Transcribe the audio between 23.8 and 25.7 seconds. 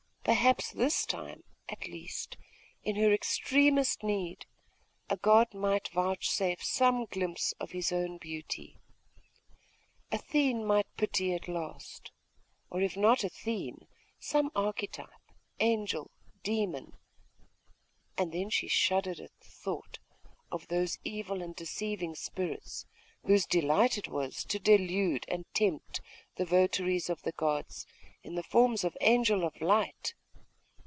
it was to delude and